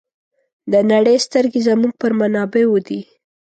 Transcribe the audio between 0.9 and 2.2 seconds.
نړۍ سترګې زموږ پر